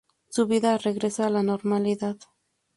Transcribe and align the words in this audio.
Su 0.29 0.47
vida 0.47 0.79
regresa 0.79 1.27
a 1.27 1.29
la 1.29 1.43
normalidad. 1.43 2.17